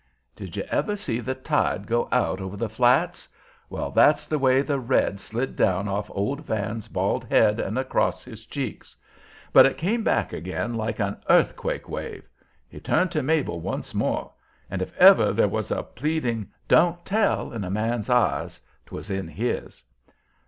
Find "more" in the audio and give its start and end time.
13.93-14.31